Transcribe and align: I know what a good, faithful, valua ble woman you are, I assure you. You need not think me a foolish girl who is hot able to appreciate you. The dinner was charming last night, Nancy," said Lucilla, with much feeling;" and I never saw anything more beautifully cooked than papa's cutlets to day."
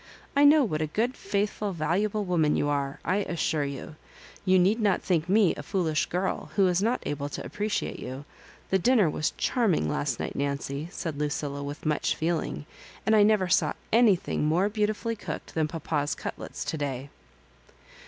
I 0.35 0.45
know 0.45 0.63
what 0.63 0.81
a 0.81 0.87
good, 0.87 1.15
faithful, 1.15 1.75
valua 1.75 2.09
ble 2.11 2.25
woman 2.25 2.55
you 2.55 2.69
are, 2.69 2.99
I 3.05 3.17
assure 3.17 3.65
you. 3.65 3.97
You 4.45 4.57
need 4.57 4.79
not 4.81 5.03
think 5.03 5.29
me 5.29 5.53
a 5.53 5.61
foolish 5.61 6.07
girl 6.07 6.49
who 6.55 6.67
is 6.67 6.79
hot 6.81 7.03
able 7.05 7.29
to 7.29 7.45
appreciate 7.45 7.99
you. 7.99 8.25
The 8.71 8.79
dinner 8.79 9.07
was 9.11 9.29
charming 9.37 9.87
last 9.87 10.19
night, 10.19 10.35
Nancy," 10.35 10.87
said 10.91 11.19
Lucilla, 11.19 11.61
with 11.61 11.85
much 11.85 12.15
feeling;" 12.15 12.65
and 13.05 13.15
I 13.15 13.21
never 13.21 13.47
saw 13.47 13.73
anything 13.93 14.43
more 14.45 14.69
beautifully 14.69 15.15
cooked 15.15 15.53
than 15.53 15.67
papa's 15.67 16.15
cutlets 16.15 16.65
to 16.65 16.77
day." 16.79 17.09